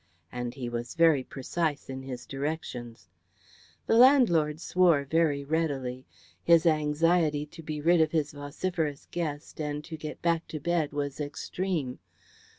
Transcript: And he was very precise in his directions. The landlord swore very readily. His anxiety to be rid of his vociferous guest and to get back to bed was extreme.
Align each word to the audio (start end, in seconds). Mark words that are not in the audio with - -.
And 0.31 0.55
he 0.55 0.67
was 0.67 0.95
very 0.95 1.23
precise 1.23 1.87
in 1.87 2.01
his 2.01 2.25
directions. 2.25 3.07
The 3.85 3.93
landlord 3.97 4.59
swore 4.59 5.05
very 5.05 5.43
readily. 5.45 6.07
His 6.43 6.65
anxiety 6.65 7.45
to 7.45 7.61
be 7.61 7.81
rid 7.81 8.01
of 8.01 8.09
his 8.11 8.31
vociferous 8.31 9.07
guest 9.11 9.61
and 9.61 9.83
to 9.83 9.97
get 9.97 10.19
back 10.23 10.47
to 10.47 10.59
bed 10.59 10.91
was 10.91 11.19
extreme. 11.21 11.99